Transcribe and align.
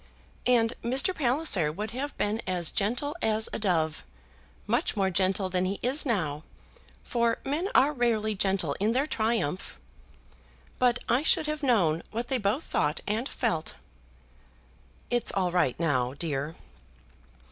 And 0.47 0.73
Mr. 0.81 1.13
Palliser 1.13 1.71
would 1.71 1.91
have 1.91 2.17
been 2.17 2.41
as 2.47 2.71
gentle 2.71 3.15
as 3.21 3.49
a 3.53 3.59
dove; 3.59 4.03
much 4.65 4.95
more 4.95 5.11
gentle 5.11 5.47
than 5.47 5.65
he 5.65 5.77
is 5.83 6.07
now, 6.07 6.43
for 7.03 7.37
men 7.45 7.69
are 7.75 7.93
rarely 7.93 8.33
gentle 8.33 8.75
in 8.79 8.93
their 8.93 9.05
triumph. 9.05 9.77
But 10.79 10.97
I 11.07 11.21
should 11.21 11.45
have 11.45 11.61
known 11.61 12.01
what 12.09 12.29
they 12.29 12.39
both 12.39 12.63
thought 12.63 13.01
and 13.05 13.29
felt." 13.29 13.75
"It's 15.11 15.31
all 15.31 15.51
right 15.51 15.79
now, 15.79 16.15
dear." 16.15 16.55